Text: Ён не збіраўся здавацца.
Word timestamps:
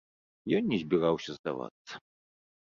Ён 0.59 0.63
не 0.71 0.79
збіраўся 0.83 1.31
здавацца. 1.37 1.93